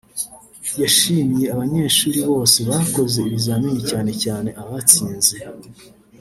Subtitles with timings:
[0.81, 5.35] yashimiye abanyeshuri bose bakoze ibizamini cyane cyane abatsinze